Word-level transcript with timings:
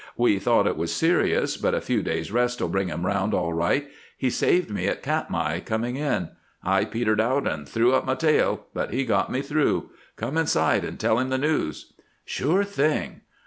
We 0.17 0.39
thought 0.39 0.65
it 0.65 0.77
was 0.77 0.91
serious, 0.91 1.57
but 1.57 1.75
a 1.75 1.79
few 1.79 2.01
days' 2.01 2.31
rest 2.31 2.59
'll 2.59 2.65
bring 2.67 2.87
him 2.87 3.05
around 3.05 3.35
all 3.35 3.53
right. 3.53 3.87
He 4.17 4.31
saved 4.31 4.71
me 4.71 4.87
at 4.87 5.03
Katmai, 5.03 5.59
coming 5.59 5.95
in. 5.95 6.29
I 6.63 6.85
petered 6.85 7.21
out 7.21 7.45
and 7.47 7.69
threw 7.69 7.93
up 7.93 8.03
my 8.03 8.15
tail, 8.15 8.65
but 8.73 8.91
he 8.91 9.05
got 9.05 9.31
me 9.31 9.43
through. 9.43 9.91
Come 10.15 10.37
inside 10.37 10.83
and 10.83 10.99
tell 10.99 11.19
him 11.19 11.29
the 11.29 11.37
news." 11.37 11.93
"Sure 12.25 12.63
thing." 12.63 13.21